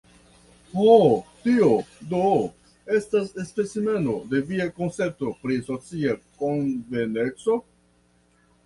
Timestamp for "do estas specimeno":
2.13-4.17